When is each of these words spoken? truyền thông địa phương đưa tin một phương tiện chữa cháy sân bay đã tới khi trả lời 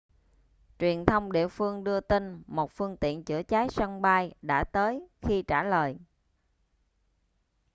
truyền 0.79 1.05
thông 1.05 1.31
địa 1.31 1.47
phương 1.47 1.83
đưa 1.83 1.99
tin 1.99 2.43
một 2.47 2.71
phương 2.71 2.97
tiện 2.97 3.23
chữa 3.23 3.43
cháy 3.43 3.67
sân 3.69 4.01
bay 4.01 4.33
đã 4.41 4.63
tới 4.71 5.07
khi 5.21 5.43
trả 5.47 5.63
lời 5.63 5.97